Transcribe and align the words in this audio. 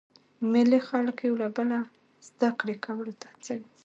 مېلې 0.51 0.79
خلک 0.89 1.17
یو 1.27 1.35
له 1.41 1.47
بله 1.55 1.79
زده 2.27 2.49
کړي 2.59 2.75
کولو 2.85 3.13
ته 3.21 3.25
هڅوي. 3.31 3.65